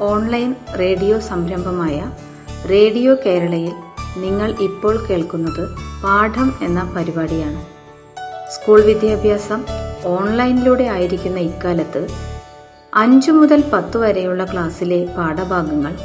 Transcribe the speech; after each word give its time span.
Online 0.00 0.54
radio 0.78 1.20
സംരംഭമായ 1.20 2.12
radio 2.70 3.16
കേരളയിൽ 3.26 3.72
നിങ്ങൾ 4.16 4.54
ഇപ്പോൾ 4.60 5.06
കേൾക്കുന്നത് 5.06 5.76
പാഠം 6.04 6.54
എന്ന 6.62 6.94
പരിപാടിയാണ്. 6.96 7.66
സ്കൂൾ 8.50 8.82
വിദ്യാഭ്യാസം 8.82 9.64
ഓൺലൈനിലൂടെ 10.04 10.84
ആയിരിക്കുന്ന 10.84 11.38
ഇക്കാലത്ത് 11.38 12.08
അഞ്ചു 12.94 13.30
മുതൽ 13.30 13.64
പത്ത് 13.72 13.96
വരെയുള്ള 13.96 14.44
ക്ലാസ്സിലെ 14.44 15.04
പാഠഭാഗങ്ങൾ 15.04 15.98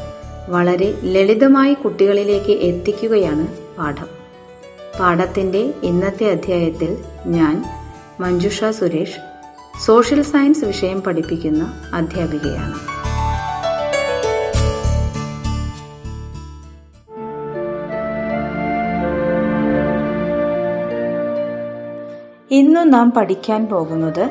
വളരെ 0.49 0.99
ലളിതമായി 1.03 1.73
കുട്ടികളിലേക്ക് 1.73 2.52
എത്തിക്കുകയാണ് 2.52 3.47
പാഠം. 3.77 4.07
പാഠത്തിന്റെ 4.99 5.73
ഇന്നത്തെ 5.83 6.31
അധ്യായത്തിൽ 6.31 6.97
ഞാൻ 7.25 7.66
മഞ്ജുഷ 8.19 8.63
സുരേഷ് 8.63 9.19
സോഷ്യൽ 9.85 10.21
സയൻസ് 10.21 10.66
വിഷയം 10.66 11.02
പഠിപ്പിക്കുന്ന 11.02 11.73
അധ്യാപികയാണ്. 11.94 12.92
ഇന്നു 22.53 22.81
നാം 22.81 23.11
പഠിക്കാൻ 23.11 23.65
പോകുന്നത് 23.65 24.29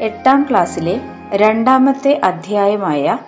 എട്ടാം 0.00 0.46
ക്ലാസ്സിലെ 0.50 1.00
രണ്ടാമത്തെ 1.34 2.20
അധ്യായമായ 2.24 3.18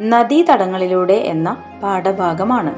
നദീതടങ്ങളിലൂടെ 0.00 1.12
എന്ന 1.12 1.56
പാഠഭാഗമാണ്. 1.82 2.74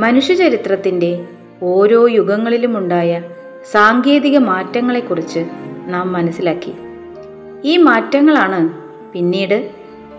മനുഷ്യചരിത്രത്തിന്റെ 0.00 1.24
ഓരോ 1.62 2.08
യുഗങ്ങളിലുമുണ്ടായ 2.08 3.22
സാങ്കേതിക 3.70 4.38
മാറ്റങ്ങളെക്കുറിച്ച് 4.38 5.46
നാം 5.86 6.12
മനസ്സിലാക്കി. 6.12 6.74
ഈ 7.64 7.76
മാറ്റങ്ങളാണ് 7.76 8.68
പിന്നീട് 9.12 9.70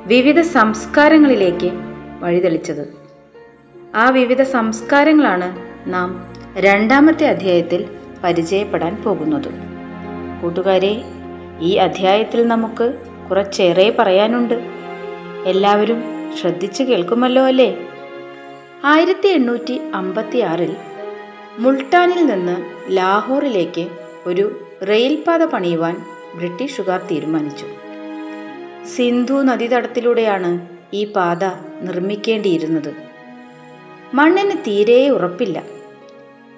വിവിധ 0.06 0.42
സംസ്കാരങ്ങളിലേക്ക് 0.42 1.72
വഴിതെളിച്ചത്. 2.20 2.94
ആ 3.96 4.10
വിവിധ 4.10 4.42
സംസ്കാരങ്ങളാണ് 4.42 5.58
നാം 5.94 6.34
രണ്ടാമത്തെ 6.58 7.28
അധ്യായത്തിൽ 7.28 7.86
പരിചയപ്പെടാൻ 8.24 9.04
പോകുന്നത്. 9.04 9.71
കൂട്ടുകാരെ 10.42 11.04
ഈ 11.62 11.76
അധ്യായത്തിൽ 11.76 12.48
നമുക്ക് 12.48 12.94
കുറച്ചേറെ 13.30 13.96
പറയാനുണ്ട്. 14.00 14.54
എല്ലാവരും 15.46 16.04
ശ്രദ്ധിച്ചു 16.42 16.84
കേൾക്കുമല്ലോ 16.84 17.46
അല്ലേ? 17.46 17.88
ആയിരത്തി 18.84 19.28
എണ്ണൂറ്റി 19.28 19.82
അമ്പത്തി 19.94 20.40
ആറിൽ 20.40 20.76
മുൾട്ടാനിൽ 21.60 22.26
നിന്ന് 22.26 22.56
ലാഹോറിലേക്ക് 22.90 23.88
ഒരു 24.26 24.66
റെയിൽപാത 24.90 25.44
പണിയുവാൻ 25.44 26.06
ബ്രിട്ടീഷുകാർ 26.36 27.02
തീരുമാനിച്ചു. 27.12 27.66
സിന്ധു 28.86 29.34
നദീതടത്തിലൂടെയാണ് 29.34 30.68
ഈ 30.94 31.06
പാത 31.06 31.44
നിർമ്മിക്കേണ്ടിയിരുന്നത്. 31.82 32.94
മണ്ണിന് 34.14 34.52
തീരെ 34.52 35.10
ഉറപ്പില്ല. 35.10 35.64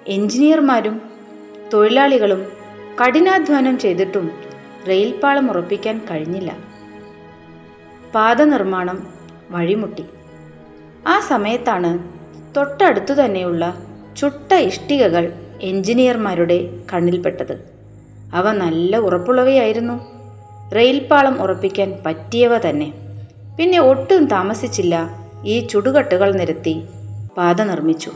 എഞ്ചിനീയർമാരും 0.08 1.02
തൊഴിലാളികളും 1.72 2.53
കഠിനാധ്വാനം 3.00 3.78
ചെയ്തിട്ടും 3.78 4.30
റെയിൽപാളം 4.88 5.50
ഉറപ്പിക്കാൻ 5.50 6.06
കഴിഞ്ഞില്ല. 6.10 6.56
പാത 8.14 8.42
നിർമ്മാണം 8.44 9.06
വഴിമുട്ടി. 9.50 10.04
ആ 11.06 11.20
സമയത്താണ് 11.20 11.98
തൊട്ടടുത്തു 12.56 13.12
തന്നെയുള്ള 13.12 13.76
ചുട്ട 14.16 14.52
ഇഷ്ടികകൾ 14.52 15.32
എഞ്ചിനീയർമാരുടെ 15.62 16.78
കണ്ണിൽപ്പെട്ടത്. 16.92 17.70
അവ 18.34 18.52
നല്ല 18.52 18.96
ഉറപ്പുള്ളവയായിരുന്നു. 18.96 20.00
റെയിൽപാളം 20.74 21.42
ഉറപ്പിക്കാൻ 21.42 21.98
പറ്റിയവ 22.06 22.58
തന്നെ. 22.58 22.92
പിന്നെ 23.58 23.80
ഒട്ടും 23.80 24.24
താമസിച്ചില്ല 24.24 25.10
ഈ 25.44 25.66
ചുടുകട്ടുകൾ 25.66 26.32
നിരത്തി 26.32 26.82
പാത 27.36 27.62
നിർമ്മിച്ചു. 27.62 28.10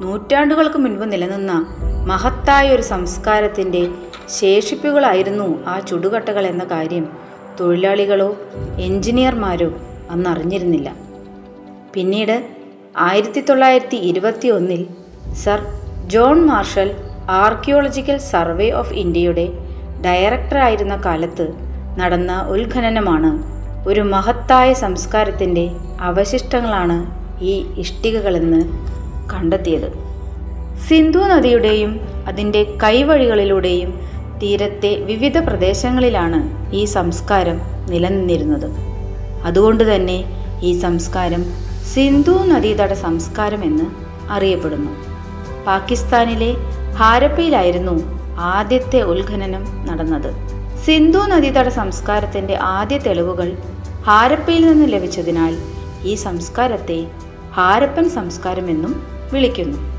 നൂറ്റാണ്ടുകൾക്ക് 0.00 0.78
മുൻപ് 0.78 1.12
നിലനിന്ന 1.12 1.74
മഹത്തായ 2.06 2.70
ഒരു 2.70 2.82
സംസ്കാരത്തിന്റെ 2.82 3.88
ശേഷിപ്പുകളായിരുന്നു 4.40 5.64
ആ 5.66 5.78
ചുടുകട്ടകൾ 5.78 6.46
എന്ന 6.46 6.64
കാര്യം 6.64 7.08
തൊഴിലാളികളോ 7.60 8.36
എഞ്ചിനീയർമാരോ 8.78 9.72
അന്നറിഞ്ഞിരുന്നില്ല. 10.10 10.92
പിന്നീട് 11.94 12.44
ആയിരത്തി 12.96 13.40
തൊള്ളായിരത്തി 13.40 13.96
ഇരുപത്തി 13.96 14.48
ഒന്നിൽ 14.48 14.86
sir 15.32 15.60
John 16.06 16.46
Marshall 16.46 16.94
archaeological 17.28 18.16
survey 18.16 18.70
of 18.70 18.92
ഇന്ത്യയുടെ 18.92 19.48
ഡയറക്ടറായിരുന്ന 20.00 20.96
കാലത്ത് 20.96 21.54
നടന്ന 21.98 22.46
ഉത്ഖനനമാണ് 22.48 23.58
ഒരു 23.88 24.00
മഹത്തായ 24.00 24.72
സംസ്കാരത്തിന്റെ 24.72 25.70
അവശിഷ്ടങ്ങളാണ് 26.00 27.06
ഈ 27.44 27.66
ഇഷ്ടികകളെന്ന് 27.78 28.60
കണ്ടെത്തിയത്. 29.32 30.07
സിന്ധു 30.88 31.18
നദിയുടെയും 31.18 32.00
അതിന്റെ 32.28 32.78
കൈവഴികളിലൂടെയും 32.82 34.00
തീരത്തെ 34.42 34.96
വിവിധ 34.96 35.38
പ്രദേശങ്ങളിലാണ് 35.38 36.72
ഈ 36.74 36.84
സംസ്കാരം 36.84 37.60
നിലനിന്നിരുന്നത്. 37.90 38.70
അതുകൊണ്ട് 39.44 39.94
തന്നെ 39.94 40.24
ഈ 40.62 40.80
സംസ്കാരം 40.80 41.44
സിന്ധു 41.94 42.30
നദീതട 42.30 42.92
സംസ്കാരം 42.92 43.64
എന്ന് 43.64 43.84
അറിയപ്പെടുന്നു. 44.30 44.90
പാകിസ്ഥാനിലെ 45.64 46.54
ഹാരപ്പയിലായിരുന്നു 46.96 48.18
ആദ്യത്തെ 48.38 49.02
ഉത്ഖനനം 49.02 49.86
നടന്നത്. 49.86 50.34
സിന്ധു 50.84 51.18
നദീതട 51.18 51.68
സംസ്കാരത്തിന്റെ 51.68 52.58
ആദ്യ 52.62 52.98
തെളിവുകൾ 52.98 53.56
ഹാരപ്പയിൽ 54.06 54.72
നിന്ന് 54.72 54.92
ലഭിച്ചതിനാൽ 54.92 55.56
ഈ 56.04 56.14
സംസ്കാരത്തെ 56.14 57.06
ഹാരപ്പൻ 57.54 58.10
സംസ്കാരം 58.10 58.70
എന്നും 58.70 59.02
വിളിക്കുന്നു. 59.32 59.97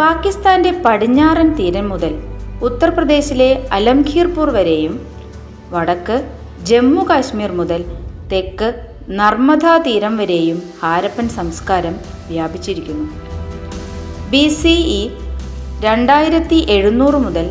പാകിസ്ഥാന്റെ 0.00 0.70
പടിഞ്ഞാറൻ 0.84 1.48
തീരം 1.58 1.86
മുതൽ 1.92 2.12
ഉത്തർപ്രദേശിലെ 2.66 3.48
അലംഖീർപൂർ 3.76 4.48
വരെയും 4.56 4.94
വടക്ക് 5.72 6.16
ജമ്മു 6.68 7.02
കാശ്മീർ 7.08 7.52
മുതൽ 7.60 7.80
തെക്ക് 8.32 8.68
നർമ്മദ 9.20 9.66
തീരം 9.86 10.14
വരെയും 10.20 10.58
ഹാരപ്പൻ 10.82 11.26
സംസ്കാരം 11.38 11.94
വ്യാപിച്ചിരിക്കുന്നു. 12.30 13.06
ബി 14.32 14.44
സി 14.60 14.74
ഇ 14.98 15.02
രണ്ടായിരത്തി 15.86 16.58
എഴുന്നൂറ് 16.76 17.20
മുതൽ 17.26 17.46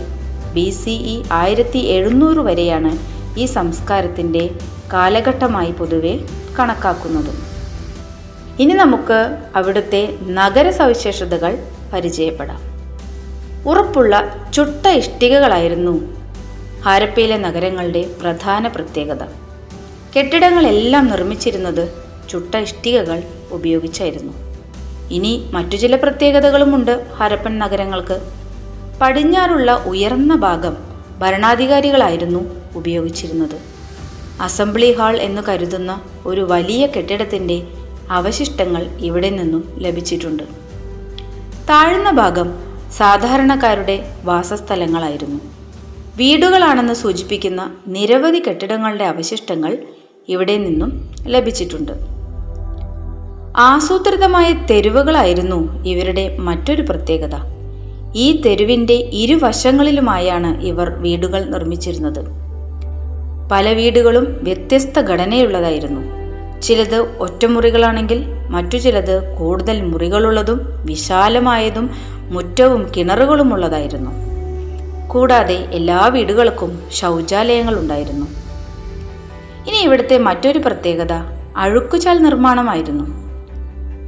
ബി 0.55 0.67
സി 0.81 0.95
ഇ 1.13 1.15
ആയിരത്തി 1.41 1.81
എഴുന്നൂറ് 1.97 2.43
വരെയാണ് 2.49 2.91
ഈ 3.41 3.45
സംസ്കാരത്തിന്റെ 3.57 4.43
കാലഘട്ടമായി 4.93 5.73
പൊതുവെ 5.79 6.13
കണക്കാക്കുന്നത്. 6.59 7.33
ഇനി 8.63 8.75
നമുക്ക് 8.83 9.19
അവിടുത്തെ 9.59 10.03
നഗര 10.37 10.69
സവിശേഷതകൾ 10.79 11.55
പരിചയപ്പെടാം. 11.93 12.77
ഉറപ്പുള്ള 13.67 14.45
ചുട്ട 14.53 14.87
ഇഷ്ടികകളായിരുന്നു 14.87 16.17
ഹാരപ്പയിലെ 16.81 17.37
നഗരങ്ങളുടെ 17.37 18.05
പ്രധാന 18.21 18.67
പ്രത്യേകത. 18.67 19.23
കെട്ടിടങ്ങളെല്ലാം 20.17 21.07
നിർമ്മിച്ചിരുന്നത് 21.07 21.93
ചുട്ട 22.29 22.55
ഇഷ്ടികകൾ 22.55 23.23
ഉപയോഗിച്ചായിരുന്നു. 23.51 24.33
ഇനി 25.11 25.49
മറ്റു 25.51 25.75
ചില 25.75 25.95
പ്രത്യേകതകളുമുണ്ട് 25.95 27.07
ഹരപ്പൻ 27.13 27.59
നഗരങ്ങൾക്ക്. 27.59 28.31
പടിഞ്ഞാറുള്ള 29.01 29.83
ഉയർന്ന 29.85 30.35
ഭാഗം 30.35 30.77
ഭരണാധികാരികളായിരുന്നു 31.19 32.39
ഉപയോഗിച്ചിരുന്നത്. 32.75 33.59
അസംബ്ലി 34.41 34.91
ഹാൾ 34.91 35.21
എന്ന് 35.21 35.41
കരുതുന്ന 35.41 36.01
ഒരു 36.25 36.41
വലിയ 36.41 36.87
കെട്ടിടത്തിന്റെ 36.87 37.63
അവശിഷ്ടങ്ങൾ 38.09 38.83
ഇവിടെ 38.83 39.29
നിന്നും 39.29 39.75
ലഭിച്ചിട്ടുണ്ട്. 39.77 40.66
താഴ്ന്ന 41.69 42.11
ഭാഗം 42.11 42.53
സാധാരണക്കാരുടെ 42.91 44.13
വാസസ്ഥലങ്ങളായിരുന്നു. 44.23 45.39
വീടുകളാണെന്ന് 46.17 46.93
സൂചിപ്പിക്കുന്ന 46.93 47.71
നിരവധി 47.87 48.43
കെട്ടിടങ്ങളുടെ 48.47 49.03
അവശിഷ്ടങ്ങൾ 49.03 49.77
ഇവിടെ 50.29 50.57
നിന്നും 50.57 51.09
ലഭിച്ചിട്ടുണ്ട്. 51.27 51.91
ആസൂത്രിതമായ 53.57 54.53
തെരുവുകളായിരുന്നു 54.53 55.83
ഇവരുടെ 55.83 56.37
മറ്റൊരു 56.37 56.81
പ്രത്യേകത. 56.81 57.35
ഈ 58.15 58.41
തെരുവിന്റെ 58.41 58.93
ഇരുവശങ്ങളിലുമായാണ് 58.93 60.61
ഇവർ 60.61 60.89
വീടുകൾ 60.89 61.43
നിർമ്മിച്ചിരുന്നത്. 61.43 62.25
പല 63.51 63.73
വീടുകളും 63.73 64.39
വ്യത്യസ്ത 64.43 64.99
ഘടനയുള്ളതായിരുന്നു. 64.99 66.01
ചിലത് 66.61 67.17
ഒറ്റമുറികളാണെങ്കിൽ 67.19 68.36
മറ്റു 68.49 68.77
ചിലത് 68.77 69.37
കൂടുതൽ 69.37 69.81
മുറികളുള്ളതും 69.81 70.59
വിശാലമായതും 70.85 71.89
മുറ്റവും 72.29 72.91
കിണറുകളുമുള്ളതായിരുന്നു. 72.97 74.11
കൂടാതെ 75.07 75.53
എല്ലാ 75.53 76.07
വീടുകൾക്കും 76.07 76.83
ശൗചാലയങ്ങൾ 76.91 77.79
ഉണ്ടായിരുന്നു. 77.79 78.25
ഇനി 79.67 79.77
ഇവിടുത്തെ 79.77 80.17
മറ്റൊരു 80.17 80.59
പ്രത്യേകത 80.59 81.13
അഴുക്കുചാൽ 81.57 82.17
നിർമ്മാണമായിരുന്നു. 82.17 83.27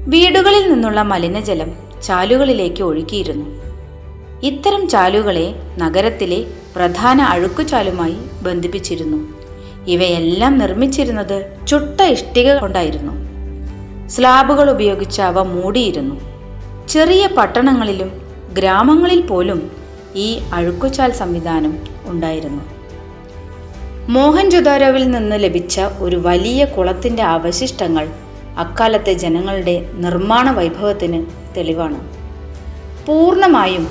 വീടുകളിൽ 0.09 0.71
നിന്നുള്ള 0.71 1.01
മലിനജലം 1.01 1.71
ചാലുകളിലേക്ക് 2.03 2.83
ഒഴുകിയിരുന്നു 2.83 3.69
ഇത്തരം 4.43 4.87
ചാലുകളെ 4.87 5.55
നഗരത്തിലെ 5.77 6.45
പ്രധാന 6.75 7.21
അഴുക്കുചാലുമായി 7.21 8.15
ബന്ധിപ്പിച്ചിരുന്നു. 8.41 9.29
ഇവയെല്ലാം 9.87 10.57
നിർമ്മിച്ചിരുന്നത് 10.57 11.57
ചുട്ട 11.67 12.01
ഇഷ്ടിക 12.01 12.53
കൊണ്ടായിരുന്നു. 12.53 13.28
സ്ലാബുകൾ 14.09 14.69
ഉപയോഗിച്ച് 14.69 15.21
അവ 15.21 15.43
മൂടിയിരുന്നു. 15.43 16.15
ചെറിയ 16.89 17.27
പട്ടണങ്ങളിലും 17.27 18.09
ഗ്രാമങ്ങളിൽ 18.53 19.21
പോലും 19.21 19.71
ഈ 20.15 20.39
അഴുക്കുചാൽ 20.53 21.11
സംവിധാനം 21.11 21.73
ഉണ്ടായിരുന്നു. 22.05 22.63
മോഹൻജുദാരോവിൽ 24.09 25.11
നിന്ന് 25.11 25.43
ലഭിച്ച 25.43 25.81
ഒരു 25.99 26.15
വലിയ 26.15 26.65
കുളത്തിന്റെ 26.65 27.23
അവശിഷ്ടങ്ങൾ 27.23 28.07
അക്കാലത്തെ 28.57 29.13
ജനങ്ങളുടെ 29.13 29.75
നിർമ്മാണ 29.93 30.51
വൈഭവത്തിന് 30.51 31.25
തെളിവാണ്. 31.57 31.99
പൂർണമായും 33.05 33.87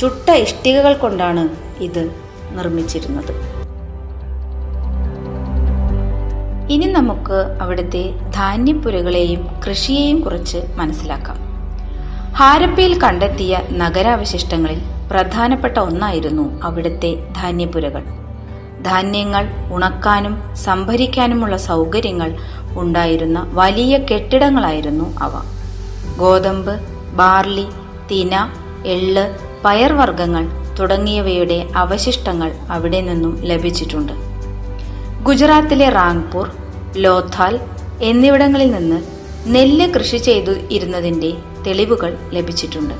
ചുട്ട 0.00 0.30
ഇഷ്ടികകൾ 0.30 0.94
കൊണ്ടാണ് 0.94 1.48
ഇത് 1.80 2.02
നിർമ്മിച്ചിരുന്നത്. 2.50 3.61
ഇനി 6.70 6.86
നമുക്ക് 6.86 7.58
അവിടുത്തെ 7.60 8.12
ധാന്യപ്പുരകളെയും 8.34 9.48
കൃഷിയെയും 9.66 10.20
കുറിച്ച് 10.20 10.58
മനസ്സിലാക്കാം. 10.76 11.36
ഹാരപ്പയിൽ 12.34 13.02
കണ്ടെത്തിയ 13.02 13.58
നഗരാവശിഷ്ടങ്ങളിൽ 13.70 14.78
പ്രധാനപ്പെട്ട 15.10 15.78
ഒന്നായിരുന്നു 15.78 16.62
അവിടുത്തെ 16.62 17.16
ധാന്യപ്പുരകൾ. 17.36 18.02
ധാന്യങ്ങൾ 18.82 19.48
ഉണക്കാനും 19.72 20.54
സംഭരിക്കാനുമുള്ള 20.54 21.56
സൗകര്യങ്ങൾ 21.56 22.36
ഉണ്ടായിരുന്ന 22.76 23.50
വലിയ 23.52 23.98
കെട്ടിടങ്ങളായിരുന്നു 23.98 25.18
അവ. 25.18 25.32
ഗോതമ്പ് 26.18 26.80
ബാർലി 27.14 27.66
തിന 28.10 28.48
എള്ള് 28.86 29.38
പയർവർഗങ്ങൾ 29.64 30.46
തുടങ്ങിയവയുടെ 30.78 31.68
അവശിഷ്ടങ്ങൾ 31.76 32.52
അവിടെ 32.70 33.00
നിന്നും 33.00 33.38
ലഭിച്ചിട്ടുണ്ട്. 33.42 34.31
ഗുജറാത്തിലെ 35.22 35.88
റാങ്പൂർ 35.88 36.50
ലോഥാൽ 36.96 37.60
എന്നിവിടങ്ങളിൽ 38.02 38.70
നിന്ന് 38.70 39.02
നെല്ല് 39.46 39.94
കൃഷി 39.94 40.16
ചെയ്തു 40.16 40.50
ഇരുന്നതിന്റെ 40.70 41.32
തെളിവുകൾ 41.66 42.18
ലഭിച്ചിട്ടുണ്ട്. 42.32 42.94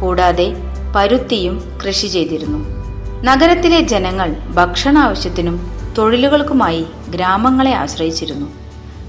കൂടാതെ 0.00 0.52
പരുത്തിയും 0.96 1.80
കൃഷി 1.86 2.06
ചെയ്തിരുന്നു. 2.06 2.58
നഗരത്തിലെ 3.24 3.80
ജനങ്ങൾ 3.80 4.30
ഭക്ഷണാവശ്യത്തിനും 4.30 5.56
തൊഴിലുകൾക്കുമായി 5.98 6.86
ഗ്രാമങ്ങളെ 7.08 7.72
ആശ്രയിച്ചിരുന്നു. 7.72 8.46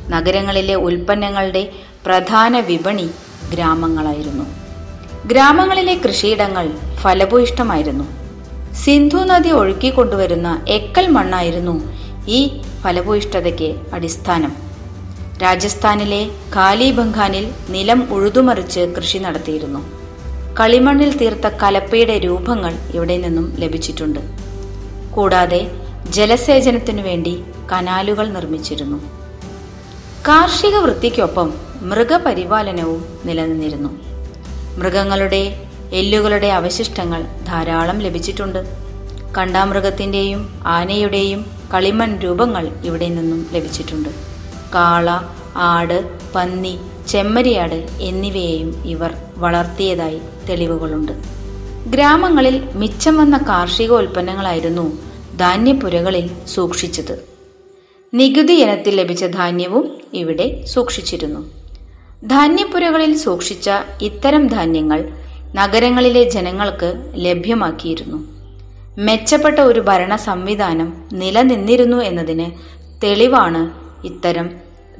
നഗരങ്ങളിലെ 0.09 0.75
ഉൽപ്പന്നങ്ങളുടെ 0.75 1.69
പ്രധാന 2.06 2.59
വിപണി 2.59 3.09
ഗ്രാമങ്ങളായിരുന്നു. 3.53 4.45
ഗ്രാമങ്ങളിലെ 5.25 5.94
കൃഷിയിടങ്ങൾ 5.94 6.71
ഫലഭൂയിഷ്ടമായിരുന്നു 7.01 8.03
സിന്ധു 8.74 9.18
നദി 9.18 9.50
ഒഴുക്കിക്കൊണ്ടുവരുന്ന 9.50 10.65
എക്കൽ 10.68 11.07
മണ്ണായിരുന്നു 11.07 12.00
ഈ 12.38 12.62
ഫലഭൂയിഷ്ഠതയ്ക്ക് 12.81 13.70
അടിസ്ഥാനം. 13.94 14.52
രാജസ്ഥാനിലെ 15.42 16.22
കാലിബംഗാനിൽ 16.56 17.46
നിലം 17.70 18.14
ഉഴുതുമറിച്ച് 18.14 18.80
കൃഷി 18.98 19.18
നടത്തിയിരുന്നു. 19.18 19.81
കളിമണ്ണിൽ 20.60 21.18
തീർത്ത 21.18 21.48
കലപ്പയുടെ 21.48 22.20
രൂപങ്ങൾ 22.20 22.74
ഇവിടെ 22.94 23.18
നിന്നും 23.18 23.56
ലഭിച്ചിട്ടുണ്ട്. 23.60 24.20
കൂടാതെ 25.16 25.62
ജലസേചനത്തിനു 26.10 27.02
വേണ്ടി 27.02 27.44
കനാലുകൾ 27.72 28.28
നിർമ്മിച്ചിരുന്നു. 28.28 28.98
കാർഷിക 30.28 30.75
വൃത്തിക്കൊപ്പം 30.75 31.54
മൃഗപരിപാലനവും 31.82 33.02
നിലനിന്നിരുന്നു. 33.25 33.92
മൃഗങ്ങളുടെ 34.80 35.42
എല്ലുകളുടെ 35.94 36.48
അവശിഷ്ടങ്ങൾ 36.48 37.22
ധാരാളം 37.48 38.00
ലഭിച്ചിട്ടുണ്ട്. 38.00 38.62
കണ്ടാമൃഗത്തിന്റെയും 39.38 40.42
ആനയുടെയും 40.66 41.59
കളിമൺ 41.74 42.19
രൂപങ്ങൾ 42.19 42.71
ഇവിടെ 42.86 43.10
നിന്നും 43.10 43.48
ലഭിച്ചിട്ടുണ്ട്. 43.54 44.10
കാള 44.75 45.10
ആട് 45.56 46.10
പന്നി 46.36 46.80
ചെമ്മരിയാട് 47.07 47.88
എന്നിവയെയും 48.01 48.83
ഇവർ 48.86 49.13
വളർത്തിയതായി 49.38 50.19
തെളിവുകളുണ്ട്. 50.50 51.12
ഗ്രാമങ്ങളിൽ 51.88 52.69
മിച്ചം 52.75 53.18
വന്ന 53.18 53.38
കാർഷിക 53.38 53.92
ഉൽപ്പന്നങ്ങളായിരുന്നു 53.92 54.98
ധാന്യപ്പുരകളിൽ 55.38 56.30
സൂക്ഷിച്ചത്. 56.48 57.24
നികുതി 58.13 58.54
ഇനത്തിൽ 58.54 58.95
ലഭിച്ച 58.95 59.25
ധാന്യവും 59.25 59.98
ഇവിടെ 60.13 60.65
സൂക്ഷിച്ചിരുന്നു. 60.65 61.51
ധാന്യപ്പുരകളിൽ 62.27 63.18
സൂക്ഷിച്ച 63.18 63.69
ഇത്തരം 64.01 64.48
ധാന്യങ്ങൾ 64.48 65.10
നഗരങ്ങളിലെ 65.56 66.30
ജനങ്ങൾക്ക് 66.30 67.12
ലഭ്യമാക്കിയിരുന്നു. 67.15 68.38
മെച്ചപ്പെട്ട 68.97 69.59
ഒരു 69.59 69.80
ഭരണ 69.80 70.15
സംവിധാനം 70.15 71.03
നിലനിന്നിരുന്നു 71.13 71.97
എന്നതിന് 71.97 72.51
തെളിവാണ് 73.03 73.71
ഇത്തരം 74.06 74.50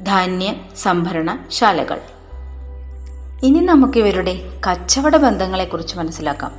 ധാന്യ 0.02 0.54
സംഭരണ 0.76 1.38
ശാലകൾ 1.50 1.98
ഇനി 3.42 3.60
നമുക്ക് 3.60 3.98
ഇവരുടെ 3.98 4.50
കച്ചവട 4.66 5.16
ബന്ധങ്ങളെക്കുറിച്ച് 5.16 5.98
മനസ്സിലാക്കാം. 5.98 6.52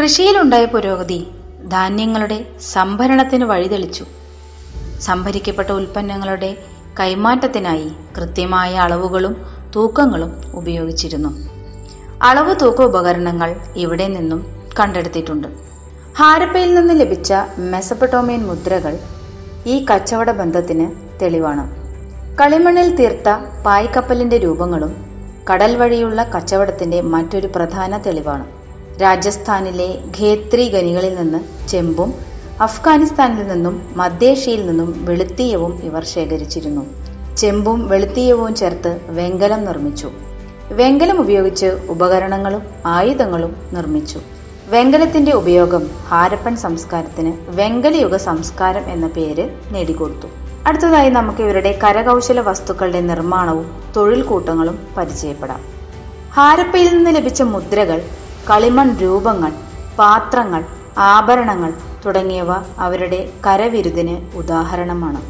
കൃഷിയിലുണ്ടായ 0.00 0.64
പുരോഗതി 0.64 1.26
ധാന്യങ്ങളുടെ 1.68 2.46
സംഭരണത്തിന് 2.60 3.44
വഴിതെളിച്ചു. 3.44 4.04
സംഭരിക്കപ്പെട്ട 5.00 5.70
ഉൽപ്പന്നങ്ങളുടെ 5.70 6.56
കൈമാറ്റത്തിനായി 7.00 7.92
കൃത്യമായ 8.16 8.74
അളവുകളും 8.74 9.46
തൂക്കങ്ങളും 9.76 10.40
ഉപയോഗിച്ചിരുന്നു. 10.54 11.48
അളവ് 12.22 12.54
തൂക്ക 12.60 12.82
ഉപകരണങ്ങൾ 12.82 13.56
ഇവിടെ 13.76 14.08
നിന്നും 14.08 14.46
കണ്ടെടുത്തിട്ടുണ്ട്. 14.80 15.69
ഹാരപ്പയിൽ 16.18 16.74
നിന്ന് 16.74 17.00
ലഭിച്ച 17.00 17.34
മെസപ്പട്ടോമിയൻ 17.58 18.46
മുദ്രകൾ 18.46 18.98
ഈ 19.66 19.86
കച്ചവട 19.90 20.30
ബന്ധത്തിന് 20.30 20.90
തെളിവാണ്. 21.22 21.64
കളിമണ്ണിൽ 22.36 22.96
തീർത്ത 22.96 23.28
പായ്ക്കപ്പലിന്റെ 23.66 24.38
രൂപങ്ങളും 24.38 24.92
കടൽ 25.52 25.76
വഴിയുള്ള 25.76 26.22
കച്ചവടത്തിന്റെ 26.22 27.00
മറ്റൊരു 27.00 27.46
പ്രധാന 27.46 27.96
തെളിവാണ്. 27.98 28.46
രാജസ്ഥാനിലെ 29.02 29.98
ഖേത്രി 30.18 30.74
ഖനികളിൽ 30.74 31.14
നിന്ന് 31.14 31.68
ചെമ്പും 31.68 32.14
അഫ്ഗാനിസ്ഥാനിൽ 32.60 33.48
നിന്നും 33.48 33.92
മധ്യേഷ്യയിൽ 33.96 34.66
നിന്നും 34.66 35.04
വെളുത്തീയവും 35.04 35.80
ഇവർ 35.84 36.04
ശേഖരിച്ചിരുന്നു. 36.04 36.84
ചെമ്പും 37.36 37.88
വെളുത്തീയവും 37.88 38.54
ചേർത്ത് 38.54 39.00
വെങ്കലം 39.08 39.64
നിർമ്മിച്ചു. 39.64 40.10
വെങ്കലം 40.72 41.20
ഉപയോഗിച്ച് 41.20 41.66
ഉപകരണങ്ങളും 41.66 42.62
ആയുധങ്ങളും 42.86 43.56
നിർമ്മിച്ചു. 43.72 44.20
വെങ്കലത്തിന്റെ 44.72 45.32
ഉപയോഗം 45.32 45.84
ഹാരപ്പൻ 46.08 46.56
സംസ്കാരത്തിന് 46.56 47.32
വെങ്കലയുഗ 47.48 48.16
സംസ്കാരം 48.16 48.84
എന്ന 48.90 49.06
പേര് 49.06 49.44
നേടിക്കൊടുത്തു. 49.70 50.28
അടുത്തതായി 50.66 51.10
നമുക്ക് 51.10 51.42
ഇവരുടെ 51.42 51.78
കരകൗശല 51.84 52.40
വസ്തുക്കളുടെ 52.40 53.00
നിർമ്മാണവും 53.00 53.66
തൊഴിൽ 53.96 54.22
കൂട്ടങ്ങളും 54.22 54.86
പരിചയപ്പെടാം. 54.96 55.60
ഹാരപ്പയിൽ 56.34 56.96
നിന്ന് 56.96 57.16
ലഭിച്ച 57.16 57.42
മുദ്രകൾ 57.42 58.02
കളിമൺ 58.50 58.96
രൂപങ്ങൾ 58.96 59.52
പാത്രങ്ങൾ 59.98 60.64
ആഭരണങ്ങൾ 60.98 61.72
തുടങ്ങിയവ 62.06 62.50
അവരുടെ 62.78 63.20
കരവിരുതിന് 63.46 64.36
ഉദാഹരണമാണ്. 64.36 65.22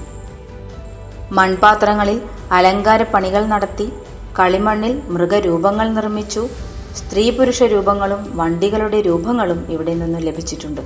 മൺപാത്രങ്ങളിൽ 1.32 2.20
അലങ്കാര 2.52 3.02
പണികൾ 3.02 3.44
നടത്തി 3.46 3.92
കളിമണ്ണിൽ 4.40 5.02
മൃഗരൂപങ്ങൾ 5.08 5.88
നിർമ്മിച്ചു 5.88 6.42
സ്ത്രീ 6.96 7.30
പുരുഷ 7.30 7.62
രൂപങ്ങളും 7.62 8.36
വണ്ടികളുടെ 8.36 9.00
രൂപങ്ങളും 9.00 9.66
ഇവിടെ 9.70 9.94
നിന്ന് 9.94 10.18
ലഭിച്ചിട്ടുണ്ട്. 10.26 10.80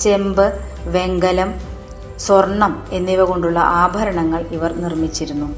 ചെമ്പ് 0.00 0.46
വെങ്കലം 0.86 1.50
സ്വർണം 2.18 2.84
എന്നിവ 2.92 3.24
കൊണ്ടുള്ള 3.24 3.58
ആഭരണങ്ങൾ 3.58 4.40
ഇവർ 4.56 4.72
നിർമ്മിച്ചിരുന്നു. 4.72 5.48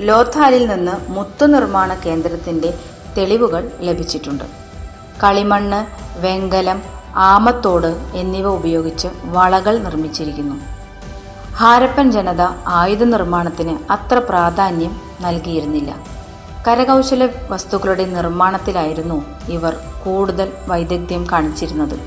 ലോഥാലിൽ 0.00 0.66
നിന്ന് 0.66 1.12
മുത്തു 1.12 1.46
നിർമ്മാണ 1.46 1.94
കേന്ദ്രത്തിന്റെ 1.94 2.74
തെളിവുകൾ 3.18 3.70
ലഭിച്ചിട്ടുണ്ട്. 3.80 4.44
കളിമണ്ണ് 5.22 5.80
വെങ്കലം 6.20 6.82
ആമത്തോട് 7.16 7.90
എന്നിവ 8.14 8.48
ഉപയോഗിച്ച് 8.48 9.08
വളകൾ 9.24 9.78
നിർമ്മിച്ചിരിക്കുന്നു. 9.78 10.56
ഹാരപ്പൻ 11.56 12.12
ജനത 12.12 12.42
ആയുധ 12.66 13.02
നിർമ്മാണത്തിന് 13.04 13.92
അത്ര 13.92 14.18
പ്രാധാന്യം 14.18 15.00
നൽകിയിരുന്നില്ല. 15.20 16.19
കരകൗശല 16.66 17.28
വസ്തുക്കളുടെ 17.50 18.04
നിർമ്മാണത്തിലായിരുന്നു 18.04 19.24
ഇവർ 19.48 19.76
കൂടുതൽ 20.04 20.52
വൈദഗ്ധ്യം 20.68 21.26
കാണിച്ചിരുന്നത്. 21.32 22.00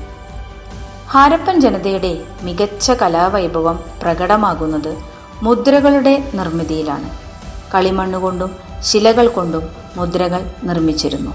ഹാരപ്പൻ 1.08 1.60
ജനതയുടെ 1.60 2.24
മികച്ച 2.42 2.90
കലാവൈഭവം 2.90 3.80
പ്രകടമാകുന്നത് 4.02 4.96
മുദ്രകളുടെ 5.42 6.30
നിർമ്മിതിയിലാണ്. 6.34 7.10
കളിമണ്ണുകൊണ്ടും 7.74 8.50
ശിലകൾ 8.82 9.28
കൊണ്ടും 9.28 9.68
മുദ്രകൾ 9.96 10.50
നിർമ്മിച്ചിരുന്നു. 10.64 11.32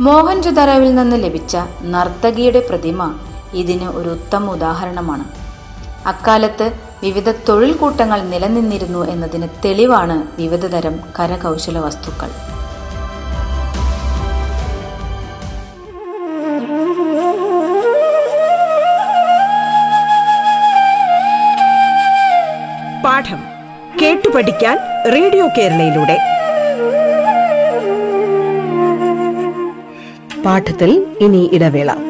മോഹൻജുദാരോവിൽ 0.00 0.94
നിന്ന് 0.94 1.24
ലഭിച്ച 1.24 1.56
നർത്തകിയുടെ 1.82 2.66
പ്രതിമ 2.68 3.14
ഇതിന് 3.52 3.84
ഒരു 3.84 4.08
ഉത്തമ 4.08 4.50
ഉദാഹരണമാണ്. 4.50 5.24
അക്കാലത്ത് 6.06 6.89
വിവിധ 7.02 7.30
തൊഴിൽ 7.30 7.72
കൂട്ടങ്ങൾ 7.72 8.22
നിലനിന്നിരുന്നു 8.22 9.10
എന്നതിന് 9.10 9.48
തെളിവാണ് 9.64 10.40
വിവിധതരം 10.40 11.00
കരകൗശല 11.20 11.78
വസ്തുക്കൾ. 11.78 12.30
പാഠം 23.04 23.40
കേട്ടു 24.02 24.28
പഠിക്കാൻ 24.28 24.78
റേഡിയോ 25.14 25.48
കേരളയിലൂടെ. 25.58 26.18
പാഠത്തിൽ 30.42 31.06
ഇനി 31.20 31.50
ഇടവേള. 31.52 32.09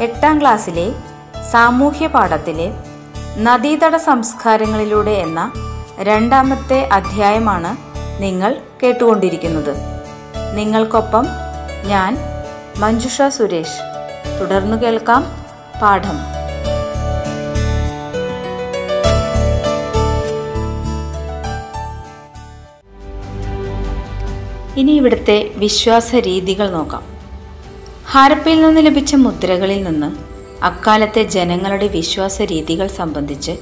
എട്ടാം 0.00 0.40
ക്ലാസ്സിലെ 0.40 0.92
സാമൂഹ്യ 1.50 2.06
പാഠത്തിലെ 2.06 2.72
നദീതട 3.38 3.96
സംസ്കാരങ്ങളിലൂടെ 3.96 5.10
എന്ന 5.10 5.52
രണ്ടാമത്തെ 5.98 6.88
അധ്യായമാണ് 6.92 7.76
നിങ്ങൾ 8.22 8.56
കേട്ടുകൊണ്ടിരിക്കുന്നത്. 8.82 9.76
നിങ്ങൾക്കൊപ്പം 10.54 11.26
ഞാൻ 11.86 12.18
മഞ്ജുഷ 12.78 13.22
സുരേഷ്. 13.28 13.78
തുടർന്നു 14.40 14.76
കേൾക്കാം 14.76 15.22
പാഠം. 15.82 16.40
ഇനി 24.76 24.92
ഇവിടുത്തെ 24.92 25.50
വിശ്വാസ 25.56 26.14
രീതികൾ 26.14 26.70
നോക്കാം. 26.70 27.19
ഹാരപ്പയിൽ 28.12 28.62
നിന്ന് 28.62 28.80
ലഭിച്ച 28.86 29.14
മുദ്രകളിൽ 29.14 29.82
നിന്ന് 29.82 30.06
അക്കാലത്തെ 30.64 31.22
ജനങ്ങളുടെ 31.22 31.86
വിശ്വാസ 31.86 32.42
രീതികൾ 32.42 32.86
സംബന്ധിച്ച് 32.86 33.52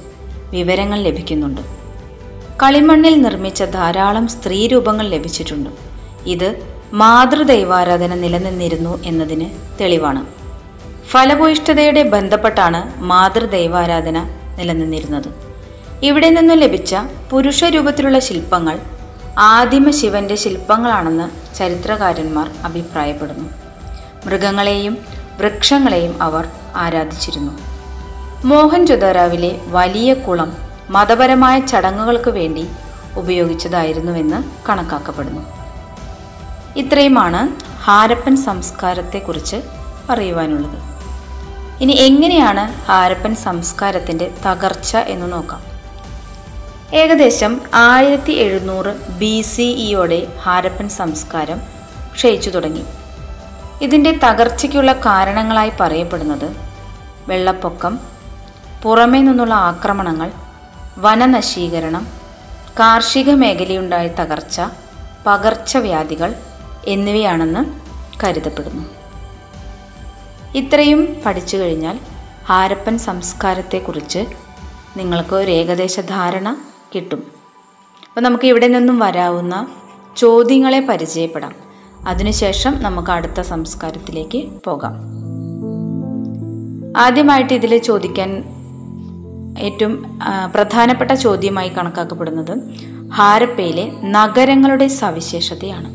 വിവരങ്ങൾ 0.49 0.99
ലഭിക്കുന്നുണ്ട്. 0.99 1.61
കളിമണ്ണിൽ 2.63 3.21
നിർമ്മിച്ച 3.21 3.63
ധാരാളം 3.63 4.27
സ്ത്രീ 4.27 4.67
രൂപങ്ങൾ 4.67 5.07
ലഭിച്ചിട്ടുണ്ട്. 5.07 5.69
ഇത് 6.25 6.49
മാതൃദൈവാരാധന 6.93 8.15
നിലനിന്നിരുന്നു 8.15 9.03
എന്നതിന് 9.03 9.49
തെളിവാണ്. 9.81 10.25
ഫലഭൂയിഷ്ഠതയുടെ 11.09 12.03
ബന്ധപ്പെട്ടാണ് 12.03 12.81
മാതൃദൈവാരാധന 13.03 14.17
നിലനിന്നിരുന്നത്. 14.57 15.29
ഇവിടെ 16.03 16.29
നിന്നും 16.29 16.57
ലഭിച്ച 16.57 16.95
പുരുഷ 17.31 17.63
രൂപത്തിലുള്ള 17.63 18.19
ശില്പങ്ങൾ 18.19 18.79
ആദിമ 19.37 19.89
ശിവന്റെ 19.91 20.35
ശില്പങ്ങളാണെന്ന് 20.35 21.55
ചരിത്രകാരന്മാർ 21.55 22.49
അഭിപ്രായപ്പെടുന്നു. 22.65 23.68
മൃഗങ്ങളെയും 24.25 24.97
വൃക്ഷങ്ങളെയും 25.37 26.23
അവർ 26.23 26.47
ആരാധിച്ചിരുന്നു. 26.75 27.51
മോഹൻജൊദാരാവിലെ 28.45 29.61
വലിയ 29.65 30.13
കുളം 30.13 30.57
മതപരമായ 30.89 31.59
ചടങ്ങുകൾക്ക് 31.59 32.29
വേണ്ടി 32.29 32.67
ഉപയോഗിച്ചതായിരുന്നുവെന്ന് 33.17 34.69
കണക്കാക്കപ്പെടുന്നു. 34.69 35.41
ഇത്രയുമാണ് 36.75 37.69
ഹാരപ്പൻ 37.83 38.37
സംസ്കാരത്തെക്കുറിച്ച് 38.37 39.55
അറിയുവാനുള്ളത്. 40.09 40.77
ഇനി 41.81 41.91
എങ്ങനെയാണ് 41.91 42.73
ഹാരപ്പൻ 42.85 43.35
സംസ്കാരത്തിന്റെ 43.35 44.31
തകർച്ച 44.47 44.95
എന്ന് 44.95 45.31
നോക്കാം. 45.31 45.61
ഏകദേശം 46.95 47.61
ആയിരത്തി 47.73 48.31
എഴുന്നൂറ് 48.31 49.11
ബി 49.11 49.41
സി 49.41 49.61
ഇയോടെ 49.61 50.27
ഹാരപ്പൻ 50.41 50.89
സംസ്കാരം 50.89 51.61
ക്ഷയിച്ചു 52.13 52.49
തുടങ്ങി. 52.49 52.83
ഇതിന്റെ 53.81 54.19
തകർച്ചയ്ക്കുള്ള 54.23 54.93
കാരണങ്ങളായി 54.93 55.71
പറയപ്പെടുന്നത് 55.79 56.55
വെള്ളപ്പൊക്കം 57.27 57.99
പുറമേ 58.83 59.21
നിന്നുള്ള 59.21 59.53
ആക്രമണങ്ങൾ 59.53 60.31
വനനശീകരണം 60.97 62.07
കാർഷിക 62.79 63.31
മേഖലയുണ്ടായ 63.33 64.07
തകർച്ച 64.07 64.61
പകർച്ചവ്യാധികൾ 65.27 66.35
എന്നിവയാണെന്ന് 66.85 67.61
കരുതപ്പെടുന്നു. 68.23 68.85
ഇത്രയും 70.55 71.21
പഠിച്ചു 71.25 71.57
കഴിഞ്ഞാൽ 71.57 71.99
ഹാരപ്പൻ 72.45 72.97
സംസ്കാരത്തെക്കുറിച്ച് 72.97 74.25
നിങ്ങൾക്ക് 74.97 75.35
ഒരു 75.35 75.51
ഏകദേശ 75.51 75.99
ധാരണ 75.99 76.57
കിട്ടും. 76.95 77.31
അപ്പോൾ 78.07 78.21
നമുക്ക് 78.21 78.47
ഇവിടെ 78.47 78.67
നിന്നും 78.67 78.99
വരാവുന്ന 78.99 79.67
ചോദ്യങ്ങളെ 80.17 80.79
പരിചയപ്പെടാം. 80.79 81.68
അതിനുശേഷം 82.09 82.83
നമുക്ക് 82.83 83.11
അടുത്ത 83.11 83.41
സംസ്കാരത്തിലേക്ക് 83.41 84.47
പോകാം. 84.65 84.95
ആദ്യമായിട്ട് 86.97 87.53
ഇതിൽ 87.53 87.77
ചോദിക്കാൻ 87.77 88.43
ഏറ്റവും 89.59 90.19
പ്രധാനപ്പെട്ട 90.55 91.11
ചോദ്യമായി 91.11 91.69
കണക്കാക്കപ്പെടുന്നത് 91.69 92.59
ഹാരപ്പയിലെ 93.13 93.91
നഗരങ്ങളുടെ 94.03 94.87
സവിശേഷതയാണ്. 94.87 95.89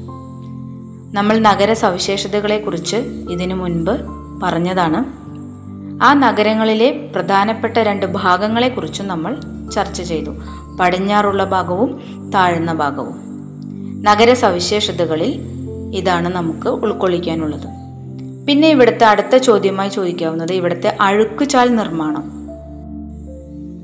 നമ്മൾ 1.17 1.39
നഗര 1.39 1.73
സവിശേഷതകളെക്കുറിച്ച് 1.73 2.97
ഇതിനു 3.31 3.55
മുൻപ് 3.55 3.95
പറഞ്ഞതാണ്. 4.43 5.01
ആ 6.05 6.15
നഗരങ്ങളിലെ 6.15 7.11
പ്രധാനപ്പെട്ട 7.15 7.79
രണ്ട് 7.79 8.07
ഭാഗങ്ങളെ 8.07 8.25
ഭാഗങ്ങളെക്കുറിച്ചും 8.25 9.09
നമ്മൾ 9.09 9.41
ചർച്ച 9.75 10.03
ചെയ്തു. 10.03 10.31
പടിഞ്ഞാറുള്ള 10.81 11.45
ഭാഗവും 11.45 11.91
താഴ്ന്ന 12.35 12.73
ഭാഗവും. 12.73 13.17
നഗര 14.03 14.33
സവിശേഷതകളിൽ 14.33 15.54
ഇതാണ് 15.95 16.29
നമുക്ക് 16.29 16.69
ഉൾക്കൊള്ളിക്കാനുള്ളത്. 16.69 17.67
പിന്നെ 18.47 18.69
ഇവിടുത്തെ 18.69 19.05
അടുത്ത 19.05 19.37
ചോദ്യമായി 19.37 19.89
ചോദിക്കാവുന്നത് 19.89 20.53
ഇവിടുത്തെ 20.53 20.97
അഴുക്കുചാൽ 21.01 21.77
നിർമ്മാണം. 21.77 22.35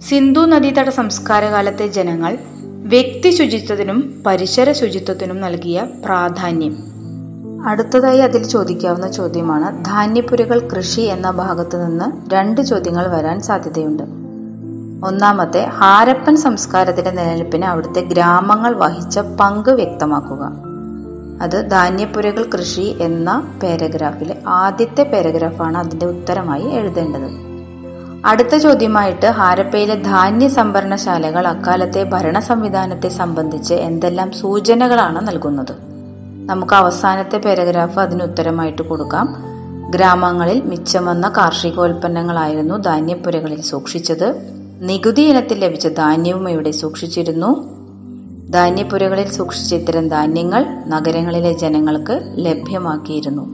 സിന്ധു 0.00 0.40
നദീതട 0.40 0.88
സംസ്കാരകാലത്തെ 0.88 1.86
ജനങ്ങൾ 1.86 2.38
വ്യക്തി 2.84 3.30
ശുചിത്വത്തിനും 3.30 4.22
പരിസര 4.26 4.72
ശുചിത്വത്തിനും 4.72 5.40
നൽകിയ 5.40 5.86
പ്രാധാന്യം. 6.04 6.76
അടുത്തതായി 7.66 8.18
അതിൽ 8.18 8.42
ചോദിക്കാവുന്ന 8.42 9.12
ചോദ്യമാണ് 9.12 9.84
ധാന്യപ്പുരകൾ 9.84 10.68
കൃഷി 10.68 11.00
എന്ന 11.00 11.30
ഭാഗത്തു 11.30 11.76
നിന്ന് 11.76 12.34
രണ്ട് 12.34 12.60
ചോദ്യങ്ങൾ 12.60 13.06
വരാൻ 13.06 13.40
സാധ്യതയുണ്ട്. 13.40 14.02
ഒന്നാമത്തെ 15.06 15.66
ഹാരപ്പൻ 15.66 16.36
സംസ്കാരത്തിന്റെ 16.36 17.10
നിലനിൽപ്പിന് 17.10 17.64
അവിടുത്തെ 17.64 18.00
ഗ്രാമങ്ങൾ 18.00 18.76
വഹിച്ച 18.76 19.18
പങ്ക് 19.18 19.70
വ്യക്തമാക്കുക. 19.70 20.69
അത് 21.40 21.70
ധാന്യപ്പുരകൾ 21.70 22.50
കൃഷി 22.54 22.96
എന്ന 23.00 23.58
പാരഗ്രാഫിലെ 23.62 24.36
ആദ്യത്തെ 24.46 25.02
പാരഗ്രാഫാണ് 25.02 25.78
അതിന്റെ 25.78 26.06
ഉത്തരമായി 26.06 26.62
എഴുതേണ്ടത്. 26.62 27.50
അടുത്ത 28.24 28.56
ചോദ്യമായിട്ട് 28.56 29.26
ഹാരപ്പയിലെ 29.26 29.94
ധാന്യ 29.94 30.48
സംഭരണശാലകൾ 30.48 31.46
അക്കാലത്തെ 31.46 32.02
ഭരണ 32.02 32.38
സംവിധാനത്തെ 32.38 33.08
സംബന്ധിച്ച് 33.08 33.74
എന്തെല്ലാം 33.74 34.32
സൂചനകളാണ് 34.32 35.28
നൽകുന്നത്? 35.28 35.72
നമുക്ക് 36.46 36.74
അവസാനത്തെ 36.74 37.38
പാരഗ്രാഫ് 37.38 37.98
അതിന് 37.98 38.22
ഉത്തരമായിട്ട് 38.22 38.82
കൊടുക്കാം. 38.82 39.34
ഗ്രാമങ്ങളിൽ 39.90 40.60
മിച്ചം 40.60 41.06
വന്ന 41.06 41.28
കാർഷികോൽപ്പന്നങ്ങളായിരുന്നു 41.28 42.74
ധാന്യപ്പുരകളിൽ 42.74 43.60
സൂക്ഷിച്ചത്. 43.60 44.34
നികുതി 44.80 45.22
ഇനത്തിൽ 45.22 45.58
ലഭിച്ച 45.58 45.86
ധാന്യവും 45.86 46.50
ഇവിടെ 46.50 46.70
സൂക്ഷിച്ചിരുന്നു. 46.70 47.79
ധാന്യപ്പുരകളിൽ 48.50 49.28
സൂക്ഷിച്ച 49.30 49.74
ഇത്തരം 49.74 50.08
ധാന്യങ്ങൾ 50.08 50.62
നഗരങ്ങളിലെ 50.86 51.52
ജനങ്ങൾക്ക് 51.52 52.14
ലഭ്യമാക്കിയിരുന്നു. 52.36 53.44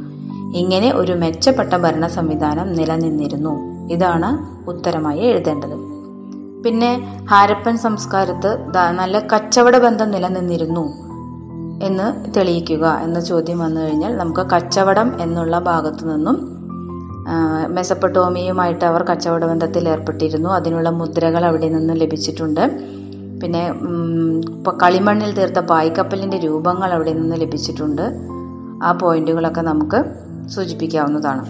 ഇങ്ങനെ 0.56 0.92
ഒരു 0.94 1.12
മെച്ചപ്പെട്ട 1.12 1.76
ഭരണ 1.76 2.06
സംവിധാനം 2.06 2.72
നിലനിന്നിരുന്നു. 2.72 3.54
ഇതാണ് 3.92 4.30
ഉത്തരമായി 4.70 5.20
എഴുതേണ്ടത്. 5.20 5.76
പിന്നെ 6.64 6.90
ഹാരപ്പൻ 7.30 7.76
സംസ്കാരത്ത് 7.78 8.50
നല്ല 8.90 9.18
കച്ചവട 9.18 9.76
ബന്ധം 9.78 10.10
നിലനിന്നിരുന്നു 10.10 10.84
എന്ന് 11.84 12.06
തെളിയിക്കുക 12.36 13.00
എന്ന 13.02 13.20
ചോദ്യം 13.20 13.58
വന്നു 13.58 13.80
കഴിഞ്ഞാൽ 13.80 14.16
നമുക്ക് 14.16 14.40
കച്ചവടം 14.40 15.08
എന്നുള്ള 15.20 15.58
ഭാഗത്തു 15.58 16.04
നിന്നും 16.04 16.36
മെസപ്പട്ടോമിയുമായിട്ട് 17.68 18.84
അവർ 18.84 19.02
കച്ചവട 19.02 19.44
ബന്ധത്തിൽ 19.44 19.88
ഏർപ്പെട്ടിരുന്നു. 19.88 20.50
അതിനുള്ള 20.50 20.90
മുദ്രകൾ 20.90 21.44
അവിടെ 21.44 21.68
നിന്ന് 21.68 21.94
ലഭിച്ചിട്ടുണ്ട്. 22.00 22.95
പിന്നെ 23.42 23.72
കളിമണ്ണിൽ 24.82 25.34
തീർത്ത 25.34 25.58
പായ്ക്കപ്പലിന്റെ 25.58 26.38
രൂപങ്ങൾ 26.38 26.92
അവിടെ 26.92 27.12
നിന്ന് 27.12 27.40
ലഭിച്ചിട്ടുണ്ട്. 27.40 28.12
ആ 28.82 28.92
പോയിന്റുകളൊക്കെ 28.92 29.60
നമുക്ക് 29.60 30.04
സൂചിപ്പിക്കാവുന്നതാണ്. 30.48 31.46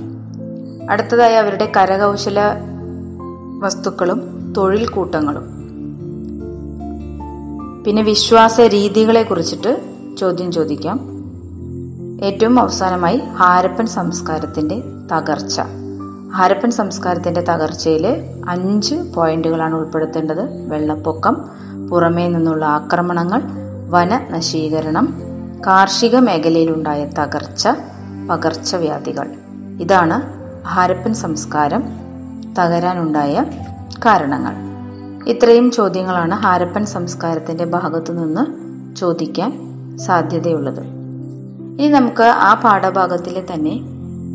അടുത്തതായി 0.91 1.35
അവരുടെ 1.35 1.73
കരകൗശല 1.77 2.41
വസ്തുക്കളും 3.59 4.37
തൊഴിൽ 4.57 4.89
കൂട്ടങ്ങളും. 4.89 5.57
പിന്നെ 7.85 8.03
വിശ്വാസ 8.03 8.61
രീതികളെ 8.61 9.23
കുറിച്ചിട്ട് 9.23 9.81
ചോദ്യം 10.19 10.53
ചോദിക്കാം. 10.53 11.01
ഏറ്റവും 12.25 12.61
അവസാനമായി 12.61 13.17
ഹാരപ്പൻ 13.17 13.87
സംസ്കാരത്തിന്റെ 13.87 14.83
തകർച്ച. 15.13 15.61
ഹാരപ്പൻ 16.35 16.71
സംസ്കാരത്തിന്റെ 16.71 17.41
തകർച്ചയിൽ 17.41 18.07
അഞ്ച് 18.49 18.95
പോയിന്റുകളാണ് 19.17 19.75
ഉൾപ്പെടുത്തേണ്ടത്. 19.75 20.71
വെള്ളപ്പൊക്കം 20.71 21.37
പുറമേ 21.91 22.29
നിന്നുള്ള 22.29 22.65
ആക്രമണങ്ങൾ 22.65 23.43
വന 23.91 24.21
നശീകരണം 24.31 25.23
കാർഷിക 25.67 26.17
മേഖലയിലുണ്ടായ 26.17 27.05
തകർച്ച 27.05 27.69
പകർച്ചവ്യാധികൾ. 28.31 29.29
ഇതാണ് 29.81 30.23
ഹാരപ്പൻ 30.67 31.15
സംസ്കാരം 31.15 31.83
തകരാനുണ്ടായ 32.59 33.45
കാരണങ്ങൾ. 34.05 34.55
ഇത്രയും 35.29 35.71
ചോദ്യങ്ങളാണ് 35.71 36.35
ഹാരപ്പൻ 36.35 36.87
സംസ്കാരത്തിന്റെ 36.87 37.65
ഭാഗത്തു 37.65 38.13
നിന്ന് 38.13 38.47
ചോദിക്കാൻ 38.97 39.67
സാധ്യതയുള്ളത്. 39.99 40.81
ഇനി 41.81 41.89
നമുക്ക് 41.89 42.23
ആ 42.23 42.55
പാഠഭാഗത്തിലെ 42.55 43.47
തന്നെ 43.55 43.81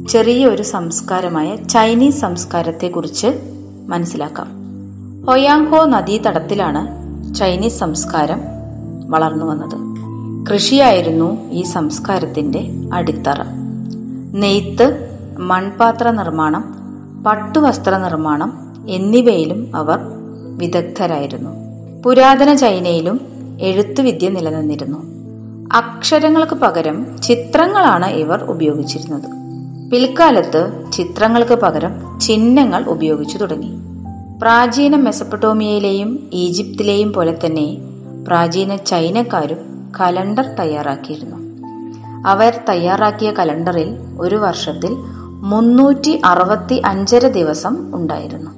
ചെറിയൊരു 0.07 0.63
സംസ്കാരമായ 0.63 1.55
ചൈനീസ് 1.55 2.21
സംസ്കാരത്തെക്കുറിച്ച് 2.21 3.27
മനസ്സിലാക്കാം. 3.87 4.47
ഹൊയാങ്ഹോ 5.25 5.85
നദീതടത്തിലാണ് 5.85 7.00
ചൈനീസ് 7.35 7.79
സംസ്കാരം 7.79 8.41
വളർന്നു 9.09 9.45
വന്നത്. 9.45 9.91
കൃഷിയായിരുന്നു 10.53 11.49
ഈ 11.51 11.61
സംസ്കാരത്തിന്റെ 11.61 12.71
അടിത്തറ. 12.93 13.41
നെയ്ത്ത് 14.33 15.09
മൺപാത്ര 15.39 16.11
നിർമ്മാണം 16.11 16.75
പട്ടുവസ്ത്ര 17.23 17.97
നിർമ്മാണം 17.97 18.75
എന്നിവയിലും 18.89 19.75
അവർ 19.75 19.99
വിദഗ്ധരായിരുന്നു. 20.57 21.49
പുരാതന 22.05 22.53
ചൈനയിലും 22.53 23.21
എഴുത്തുവിദ്യ 23.61 24.29
നിലനിന്നിരുന്നു. 24.29 24.97
അക്ഷരങ്ങൾക്ക് 25.73 26.53
പകരം 26.53 27.21
ചിത്രങ്ങളാണ് 27.21 28.05
ഇവർ 28.05 28.43
ഉപയോഗിച്ചിരുന്നത്. 28.43 29.41
പിൽക്കാലത്ത് 29.91 30.91
ചിത്രങ്ങൾക്ക് 30.93 31.53
പകരം 31.53 32.19
ചിഹ്നങ്ങൾ 32.19 32.85
ഉപയോഗിച്ചു 32.85 33.37
തുടങ്ങി. 33.37 33.90
പ്രാചീന 34.41 34.95
മെസപ്പട്ടോമിയയിലെയും 34.95 36.29
ഈജിപ്തിലെയും 36.33 37.13
പോലെ 37.13 37.39
തന്നെ 37.45 37.77
പ്രാചീന 38.27 38.75
ചൈനക്കാരും 38.75 39.57
കലണ്ടർ 39.99 40.45
തയ്യാറാക്കിയിരുന്നു. 40.45 41.37
അവർ 42.27 42.59
തയ്യാറാക്കിയ 42.69 43.31
കലണ്ടറിൽ 43.31 43.97
ഒരു 44.19 44.35
വർഷത്തിൽ 44.35 44.95
മുന്നൂറ്റി 45.27 46.21
അറുപത്തി 46.25 46.81
അഞ്ചര 46.85 47.27
ദിവസം 47.27 47.95
ഉണ്ടായിരുന്നു. 47.95 48.51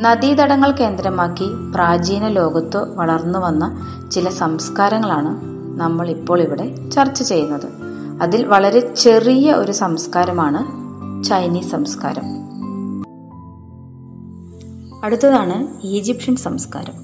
നദീതടങ്ങൾ 0.00 0.70
കേന്ദ്രമാക്കി 0.70 1.48
പ്രാചീന 1.74 2.28
ലോകത്ത് 2.28 2.94
വളർന്നു 2.94 3.38
വന്ന 3.38 3.88
ചില 4.12 4.28
സംസ്കാരങ്ങളാണ് 4.28 5.40
നമ്മൾ 5.80 6.10
ഇപ്പോൾ 6.10 6.40
ഇവിടെ 6.40 6.90
ചർച്ച 6.90 7.22
ചെയ്യുന്നത്. 7.22 7.68
അതിൽ 8.22 8.44
വളരെ 8.44 8.94
ചെറിയ 8.94 9.52
ഒരു 9.52 9.72
സംസ്കാരമാണ് 9.72 10.60
ചൈനീസ് 11.24 11.70
സംസ്കാരം. 11.70 12.37
അടുത്തതാണ് 15.04 15.86
ഈജിപ്ഷ്യൻ 15.86 16.36
സംസ്കാരം. 16.36 16.94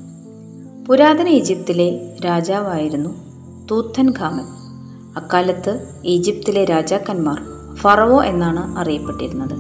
പുരാതന 0.85 1.29
ഈജിപ്തിലെ 1.29 2.17
രാജാവായിരുന്നു 2.25 3.11
തൂത്തൻ 3.71 4.11
ഖാമൻ. 4.11 4.45
അക്കാലത്ത് 5.17 5.87
ഈജിപ്തിലെ 6.05 6.65
രാജാക്കന്മാർ 6.65 7.41
ഫറവോ 7.75 8.25
എന്നാണ് 8.25 8.79
അറിയപ്പെട്ടിരുന്നത്. 8.79 9.55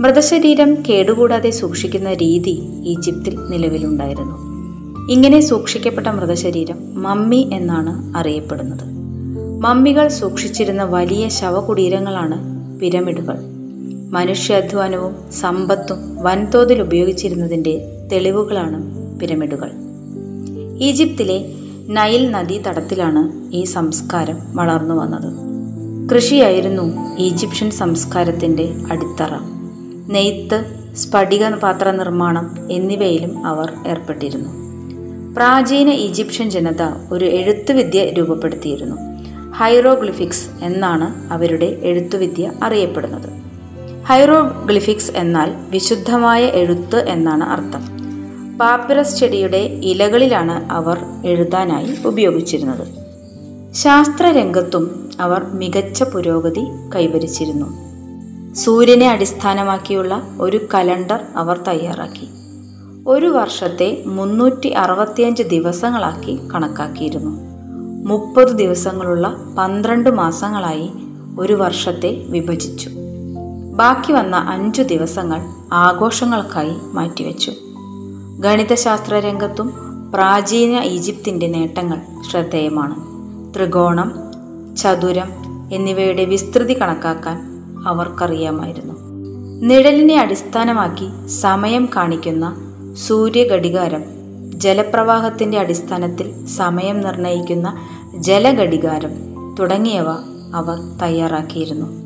മൃതശരീരം 0.00 0.74
കേടുകൂടാതെ 0.88 1.50
സൂക്ഷിക്കുന്ന 1.50 2.12
രീതി 2.12 2.62
ഈജിപ്തിൽ 2.84 3.38
നിലവിലുണ്ടായിരുന്നു. 3.50 4.36
ഇങ്ങനെ 5.10 5.40
സൂക്ഷിക്കപ്പെട്ട 5.40 6.06
മൃതശരീരം 6.06 7.02
മമ്മി 7.02 7.50
എന്നാണ് 7.52 8.16
അറിയപ്പെടുന്നത്. 8.16 8.84
മമ്മികൾ 9.60 10.08
സൂക്ഷിച്ചിരുന്ന 10.08 10.84
വലിയ 10.84 11.28
ശവകുടീരങ്ങളാണ് 11.28 12.36
പിരമിഡുകൾ. 12.80 13.53
മനുഷ്യാധ്വാനവും 14.14 15.32
സമ്പത്തും 15.32 16.22
വൻതോതിൽ 16.22 16.82
ഉപയോഗിച്ചിരുന്നതിന്റെ 16.82 17.86
തെളിവുകളാണ് 18.12 18.92
പിരമിഡുകൾ. 19.18 19.70
ഈജിപ്തിലെ 20.78 21.52
നൈൽ 21.88 22.30
നദീ 22.30 22.58
തടത്തിലാണ് 22.58 23.54
ഈ 23.54 23.64
സംസ്കാരം 23.64 24.38
വളർന്നു 24.54 24.94
വന്നത്. 24.94 25.32
കൃഷിയായിരുന്നു 26.14 27.16
ഈജിപ്ഷ്യൻ 27.16 27.70
സംസ്കാരത്തിന്റെ 27.70 28.74
അടിത്തറ. 28.90 29.30
നെയ്ത്ത് 30.08 30.64
സ്ഫടിക 30.96 31.48
പാത്ര 31.48 31.90
നിർമ്മാണം 31.90 32.68
എന്നിവയിലും 32.70 33.46
അവർ 33.46 33.72
ഏർപ്പെട്ടിരുന്നു. 33.86 34.50
പ്രാചീന 35.34 35.88
ഈജിപ്ഷ്യൻ 35.88 36.50
ജനത 36.50 36.82
ഒരു 37.12 37.24
എഴുത്തുവിദ്യ 37.24 38.04
രൂപപ്പെടുത്തിയിരുന്നു. 38.04 38.96
ഹൈറോഗ്ലിഫിക്സ് 39.52 40.64
എന്നാണ് 40.64 41.32
അവരുടെ 41.32 41.78
എഴുത്തുവിദ്യ 41.82 42.52
അറിയപ്പെടുന്നത്. 42.62 43.43
ഹൈറോഗ്ലിഫിക്സ് 44.06 45.10
എന്നാൽ 45.16 45.54
വിശുദ്ധമായ 45.70 46.44
എഴുത്ത് 46.44 47.08
എന്നാണ് 47.08 47.44
അർത്ഥം. 47.44 47.82
പാപ്പിറസ് 48.58 49.18
ചെടിയുടെ 49.18 49.56
ഇലകളിലാണ് 49.56 50.72
അവർ 50.72 50.98
എഴുതാനായി 51.24 51.96
ഉപയോഗിച്ചിരുന്നത്. 52.06 52.86
ശാസ്ത്രരംഗത്തും 53.72 55.10
അവർ 55.20 55.44
മികച്ച 55.44 56.02
പുരോഗതി 56.02 56.64
കൈവരിച്ചിരുന്നു. 56.96 57.68
സൂര്യനെ 58.54 59.10
അടിസ്ഥാനമാക്കിയുള്ള 59.10 60.22
ഒരു 60.40 60.60
കലണ്ടർ 60.74 61.20
അവർ 61.36 61.58
തയ്യാറാക്കി. 61.68 62.28
ഒരു 63.06 63.26
വർഷത്തെ 63.26 64.02
മുന്നൂറ്റി 64.06 64.68
അറുപത്തിയഞ്ച് 64.68 65.42
ദിവസങ്ങളാക്കി 65.42 66.48
കണക്കാക്കിയിരുന്നു. 66.54 67.40
മുപ്പത് 68.06 68.48
ദിവസങ്ങളുള്ള 68.48 69.36
പന്ത്രണ്ട് 69.58 70.10
മാസങ്ങളായി 70.10 70.90
ഒരു 71.38 71.52
വർഷത്തെ 71.52 72.24
വിഭജിച്ചു. 72.28 72.90
ബാക്കി 73.74 74.12
വന്ന 74.12 74.36
അഞ്ചു 74.36 74.82
ദിവസങ്ങൾ 74.82 75.40
ആഘോഷങ്ങൾക്കായി 75.72 76.74
മാറ്റിവെച്ചു. 76.92 77.52
ഗണിതശാസ്ത്ര 78.38 79.14
രംഗത്തും 79.14 79.72
പ്രാചീന 80.14 80.82
ഈജിപ്തിന്റെ 80.82 81.46
നേട്ടങ്ങൾ 81.46 81.98
ശ്രദ്ധേയമാണ്. 82.30 82.94
ത്രികോണം 83.54 84.12
ചതുരം 84.76 85.32
എന്നിവയുടെ 85.72 86.24
വിസ്തൃതി 86.24 86.80
കണക്കാക്കാൻ 86.80 87.62
അവർക്കറിയാമായിരുന്നു. 87.86 88.94
നിഴലിനെ 89.66 90.16
അടിസ്ഥാനമാക്കി 90.16 91.26
സമയം 91.26 91.88
കാണിക്കുന്ന 91.96 92.56
സൂര്യഘടികാരം 92.94 94.04
ജലപ്രവാഹത്തിന്റെ 94.54 95.58
അടിസ്ഥാനത്തിൽ 95.58 96.46
സമയം 96.46 97.00
നിർണയിക്കുന്ന 97.00 97.76
ജലഘടികാരം 98.16 99.10
തുടങ്ങിയവ 99.54 100.06
അവർ 100.54 100.98
തയ്യാറാക്കിയിരുന്നു. 101.02 102.03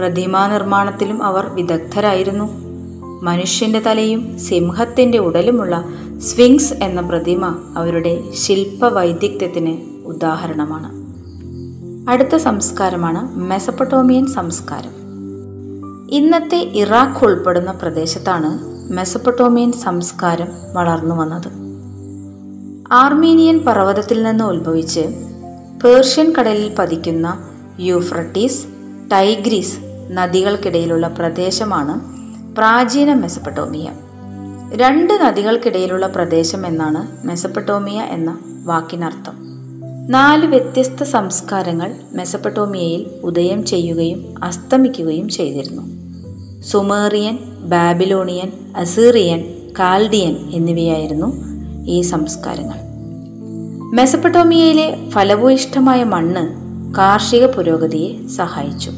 പ്രതിമാ 0.00 0.46
നിർമ്മാണത്തിലും 0.46 1.22
അവർ 1.22 1.46
വിദഗ്ധരായിരുന്നു. 1.46 2.48
മനുഷ്യന്റെ 3.22 3.80
തലയും 3.80 4.38
സിംഹത്തിന്റെ 4.38 5.18
ഉടലുമുള്ള 5.18 5.84
സ്വിങ്സ് 6.18 6.72
എന്ന 6.72 7.00
പ്രതിമ 7.00 7.72
അവരുടെ 7.76 8.22
ശില്പ 8.34 8.84
വൈദഗ്ധ്യത്തിന് 8.84 9.78
ഉദാഹരണമാണ്. 10.06 11.00
അടുത്ത 12.10 12.36
സംസ്കാരമാണ് 12.36 13.38
മെസപ്പട്ടോമിയൻ 13.38 14.26
സംസ്കാരം. 14.26 14.90
ഇന്നത്തെ 16.10 16.70
ഇറാഖ് 16.74 17.24
ഉൾപ്പെടുന്ന 17.24 17.70
പ്രദേശത്താണ് 17.70 18.58
മെസപ്പട്ടോമിയൻ 18.92 19.72
സംസ്കാരം 19.72 20.48
വളർന്നു 20.72 21.14
വന്നത്. 21.14 21.48
ആർമീനിയൻ 22.92 23.58
പർവതത്തിൽ 23.58 24.22
നിന്ന് 24.22 24.44
ഉത്ഭവിച്ച് 24.44 25.00
പേർഷ്യൻ 25.84 26.32
കടലിൽ 26.32 26.74
പതിക്കുന്ന 26.78 27.48
യൂഫ്രട്ടീസ് 27.80 28.66
ടൈഗ്രീസ് 29.12 29.89
നദികൾക്കിടയിലുള്ള 30.10 31.08
പ്രദേശമാണ് 31.08 32.00
പ്രാചീന 32.56 33.14
മെസപ്പട്ടോമിയ. 33.14 33.90
രണ്ട് 34.74 35.14
നദികൾക്കിടയിലുള്ള 35.14 36.06
പ്രദേശം 36.06 36.66
എന്നാണ് 36.66 37.26
മെസപ്പട്ടോമിയ 37.26 38.00
എന്ന 38.00 38.38
വാക്കിനർത്ഥം. 38.64 39.32
നാല് 40.08 40.46
വ്യത്യസ്ത 40.46 41.02
സംസ്കാരങ്ങൾ 41.02 41.94
മെസപ്പട്ടോമിയയിൽ 42.12 43.06
ഉദയം 43.24 43.64
ചെയ്യുകയും 43.64 44.34
അസ്തമിക്കുകയും 44.42 45.28
ചെയ്തിരുന്നു. 45.28 45.82
സുമേറിയൻ 46.62 47.38
ബാബിലോണിയൻ 47.60 48.52
അസീറിയൻ 48.76 49.44
കാൽഡിയൻ 49.78 50.36
എന്നിവയായിരുന്നു 50.50 51.32
ഈ 51.86 52.00
സംസ്കാരങ്ങൾ. 52.00 52.78
മെസപ്പട്ടോമിയയിലെ 53.94 55.08
ഫലഭൂയിഷ്ഠമായ 55.08 56.04
മണ്ണ് 56.04 56.60
കാർഷിക 56.94 57.46
പുരോഗതിയെ 57.46 58.28
സഹായിച്ചു. 58.28 58.90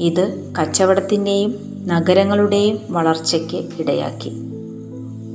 ഇത് 0.00 0.52
കച്ചവടത്തിന്റെയും 0.60 1.54
നഗരങ്ങളുടെയും 1.86 2.78
വളർച്ചയ്ക്ക് 2.90 3.56
ഇടയാക്കി. 3.78 4.30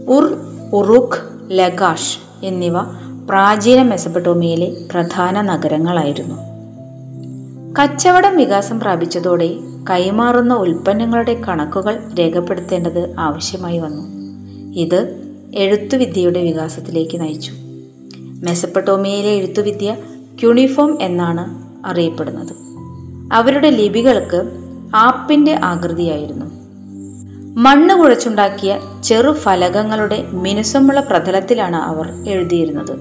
ഉർ 0.08 0.38
ഉറുഖ് 0.74 1.22
ലഗാഷ് 1.52 2.46
എന്നിവ 2.46 2.82
പ്രാചീന 3.30 3.82
മെസപ്പട്ടോമിയയിലെ 3.82 4.78
പ്രധാന 4.92 5.42
നഗരങ്ങളായിരുന്നു. 5.42 6.36
കച്ചവടം 7.82 8.38
വികാസം 8.38 8.80
പ്രാപിച്ചതോടെ 8.80 9.56
കൈമാറുന്ന 9.90 10.54
ഉൽപ്പന്നങ്ങളുടെ 10.54 11.34
കണക്കുകൾ 11.34 12.14
രേഖപ്പെടുത്തേണ്ടത് 12.20 13.16
ആവശ്യമായി 13.20 13.78
വന്നു. 13.78 14.04
ഇത് 14.76 15.22
എഴുത്തുവിദ്യയുടെ 15.56 16.42
വികാസത്തിലേക്ക് 16.42 17.22
നയിച്ചു. 17.22 17.52
മെസപ്പട്ടോമിയയിലെ 18.46 19.30
എഴുത്തുവിദ്യ 19.30 19.96
ക്യൂണിഫോം 20.40 20.98
എന്നാണ് 21.02 21.46
അറിയപ്പെടുന്നത്. 21.88 22.65
അവരുടെ 23.34 23.70
ലിപികൾക്ക് 23.70 24.52
ആപ്പിന്റെ 24.96 25.60
ആകൃതിയായിരുന്നു. 25.64 26.46
മണ്ണ് 27.58 27.96
കുഴച്ചുണ്ടാക്കിയ 27.96 28.80
ചെറു 29.04 29.32
ഫലകങ്ങളുടെ 29.32 30.28
മിനുസമുള്ള 30.32 31.00
പ്രതലത്തിലാണ് 31.00 31.76
അവർ 31.76 32.30
എഴുതിയിരുന്നത്. 32.30 33.00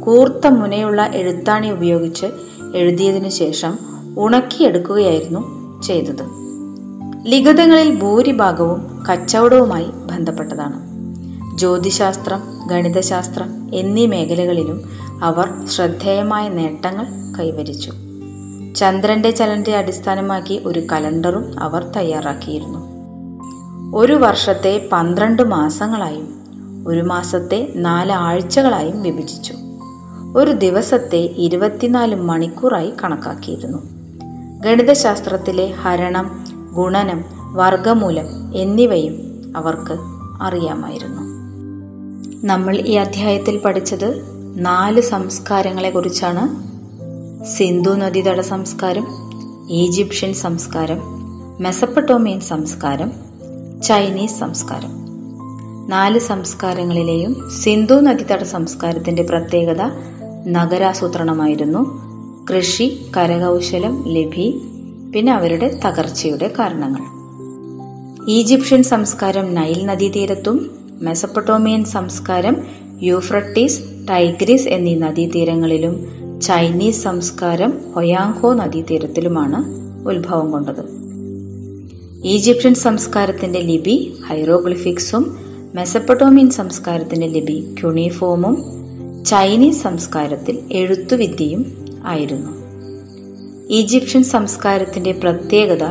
കൂർത്ത 0.00 0.46
മുനയുള്ള 0.46 1.10
എഴുത്താണി 1.14 1.70
ഉപയോഗിച്ച് 1.70 2.26
എഴുതിയതിനു 2.74 3.28
ശേഷം 3.28 3.78
ഉണക്കിയെടുക്കുകയായിരുന്നു 4.18 5.82
ചെയ്തത്. 5.82 6.24
ലിഖിതങ്ങളിൽ 7.26 7.94
ഭൂരിഭാഗവും 7.94 9.04
കച്ചവടവുമായി 9.12 9.84
ബന്ധപ്പെട്ടതാണ്. 9.84 10.88
ജ്യോതിശാസ്ത്രം 11.58 12.42
ഗണിതശാസ്ത്രം 12.66 13.70
എന്നീ 13.74 14.06
മേഖലകളിലും 14.06 14.82
അവർ 15.22 15.48
ശ്രദ്ധേയമായ 15.66 16.48
നേട്ടങ്ങൾ 16.48 17.06
കൈവരിച്ചു. 17.38 17.92
ചന്ദ്രന്റെ 18.78 19.30
ചലനത്തെ 19.30 19.76
അടിസ്ഥാനമാക്കി 19.76 20.62
ഒരു 20.66 20.86
കലണ്ടറും 20.92 21.62
അവർ 21.62 21.84
തയ്യാറാക്കിയിരുന്നു. 21.96 22.78
ഒരു 23.96 24.12
വർഷത്തെ 24.12 24.88
പന്ത്രണ്ട് 24.92 25.42
മാസങ്ങളായും 25.42 26.28
ഒരു 26.86 27.00
മാസത്തെ 27.00 27.72
നാല് 27.76 28.12
ആഴ്ചകളായും 28.12 29.02
വിഭജിച്ചു. 29.02 29.54
ഒരു 30.36 30.50
ദിവസത്തെ 30.50 31.16
ഇരുപത്തിനാല് 31.16 32.14
മണിക്കൂറായി 32.14 32.92
കണക്കാക്കിയിരുന്നു. 33.04 33.78
ഗണിതശാസ്ത്രത്തിലെ 34.60 35.66
ഹരണം 35.66 36.44
ഗുണനം 36.72 37.24
വർഗമൂലം 37.52 38.56
എന്നിവയും 38.56 39.42
അവർക്ക് 39.56 39.96
അറിയാമായിരുന്നു. 40.42 41.22
നമ്മൾ 42.46 42.76
ഈ 42.76 42.94
അധ്യായത്തിൽ 42.94 43.58
പഠിച്ചത് 43.58 44.22
നാല് 44.58 45.00
സംസ്കാരങ്ങളെക്കുറിച്ചാണ്. 45.00 46.67
സിന്ധു 47.44 47.90
നദീതട 47.90 48.40
സംസ്കാരം 48.40 49.06
ഈജിപ്ഷ്യൻ 49.70 50.34
സംസ്കാരം 50.34 50.98
മെസപ്പട്ടോമിയൻ 51.60 52.40
സംസ്കാരം 52.40 53.12
ചൈനീസ് 53.82 54.38
സംസ്കാരം. 54.38 54.90
നാല് 55.88 56.18
സംസ്കാരങ്ങളിലെയും 56.18 57.50
സിന്ധു 57.62 57.94
നദീതട 57.94 58.42
സംസ്കാരത്തിന്റെ 58.42 59.22
പ്രത്യേകത 59.22 59.82
നഗരാസൂത്രണമായിരുന്നു. 60.48 62.08
കൃഷി 62.50 63.06
കരകൗശലം 63.16 64.04
ലഭി 64.06 64.60
പിന്നെ 65.14 65.32
അവരുടെ 65.32 65.80
തകർച്ചയുടെ 65.84 66.52
കാരണങ്ങൾ. 66.58 67.02
ഈജിപ്ഷ്യൻ 68.30 68.82
സംസ്കാരം 68.82 69.54
നൈൽ 69.54 69.86
നദീതീരത്തും 69.86 70.70
മെസപ്പട്ടോമിയൻ 71.00 71.84
സംസ്കാരം 71.84 72.56
യൂഫ്രട്ടീസ് 73.02 73.80
ടൈഗ്രീസ് 74.10 74.68
എന്നീ 74.68 74.94
നദീതീരങ്ങളിലും 74.94 76.17
ചൈനീസ് 76.42 77.02
സംസ്കാരം 77.02 77.92
ഹൊയാങ്കോ 77.96 78.54
നദീതീരത്തിലുമാണ് 78.54 79.64
ഉത്ഭവം 80.08 80.52
കൊണ്ടത്. 80.52 80.98
ഈജിപ്ഷ്യൻ 82.24 82.74
സംസ്കാരത്തിന്റെ 82.74 83.60
ലിപി 83.60 84.16
ഹൈറോഗ്ലിഫിക്സും 84.26 85.36
മെസപ്പട്ടോമിയൻ 85.74 86.50
സംസ്കാരത്തിന്റെ 86.50 87.26
ലിപി 87.26 87.74
ക്യുണിഫോമും 87.80 88.64
ചൈനീസ് 89.24 89.82
സംസ്കാരത്തിൽ 89.82 90.58
എഴുത്തുവിദ്യയും 90.72 91.84
ആയിരുന്നു. 92.04 92.50
ഈജിപ്ഷ്യൻ 93.70 94.24
സംസ്കാരത്തിന്റെ 94.24 95.12
പ്രത്യേകത 95.12 95.84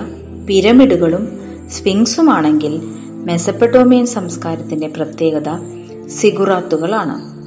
പിരമിഡുകളും 0.48 1.40
സ്പിങ്സുമാണെങ്കിൽ 1.70 2.82
മെസപ്പട്ടോമിയൻ 3.08 4.06
സംസ്കാരത്തിന്റെ 4.06 4.88
പ്രത്യേകത 4.88 5.50
സിഗുറാത്തുകളാണ്. 6.08 7.38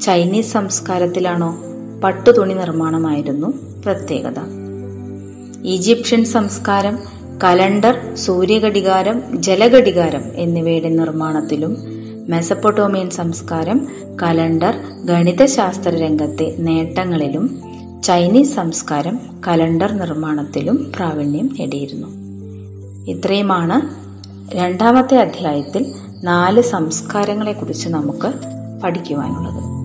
ചൈനീസ് 0.00 0.52
സംസ്കാരത്തിലാണോ 0.52 1.58
പട്ടുതുണി 2.04 2.54
നിർമ്മാണമായിരുന്നു 2.54 3.52
പ്രത്യേകത. 3.84 4.40
ഈജിപ്ഷ്യൻ 5.64 6.24
സംസ്കാരം 6.24 6.98
കലണ്ടർ 7.44 8.14
സൂര്യഘടികാരം 8.14 9.42
ജലഘടികാരം 9.42 10.22
എന്നിവയുടെ 10.34 10.88
നിർമ്മാണത്തിലും 10.88 11.76
മെസപ്പൊട്ടോമിയൻ 12.28 13.10
സംസ്കാരം 13.10 13.88
കലണ്ടർ 14.22 14.74
ഗണിതശാസ്ത്ര 15.04 15.96
രംഗത്തെ 15.96 16.56
നേട്ടങ്ങളിലും 16.58 17.62
ചൈനീസ് 18.04 18.54
സംസ്കാരം 18.54 19.20
കലണ്ടർ 19.48 19.92
നിർമ്മാണത്തിലും 19.92 20.92
പ്രാവീണ്യം 20.96 21.56
നേടിയിരുന്നു. 21.60 22.06
ഇത്രയുമാണ് 23.10 24.00
രണ്ടാമത്തെ 24.56 25.16
അധ്യായത്തിൽ 25.16 25.94
നാല് 26.24 26.60
സംസ്കാരങ്ങളെക്കുറിച്ച് 26.60 27.88
നമുക്ക് 27.88 28.32
പഠിക്കുവാനുള്ളത്. 28.84 29.79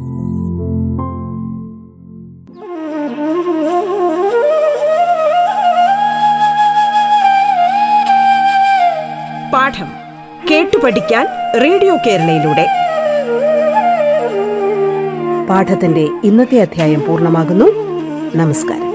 പഠിക്കാൻ 10.85 11.27
റേഡിയോ 11.63 11.97
കേരളയിലൂടെ. 12.07 12.67
പാഠത്തിന്റെ 15.49 16.07
ഇന്നത്തെ 16.23 16.61
അധ്യായം 16.61 17.05
പൂർണമാകുന്നു. 17.07 17.65
നമസ്കാരം. 18.35 18.94